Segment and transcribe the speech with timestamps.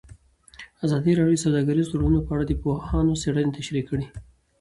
[0.85, 4.05] ازادي راډیو د سوداګریز تړونونه په اړه د پوهانو څېړنې تشریح کړې.